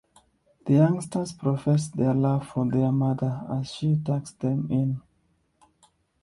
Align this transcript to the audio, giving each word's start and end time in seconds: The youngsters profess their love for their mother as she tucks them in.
The 0.65 0.73
youngsters 0.73 1.31
profess 1.31 1.89
their 1.89 2.15
love 2.15 2.47
for 2.47 2.65
their 2.67 2.91
mother 2.91 3.43
as 3.51 3.67
she 3.71 3.97
tucks 4.03 4.31
them 4.31 4.65
in. 4.71 4.99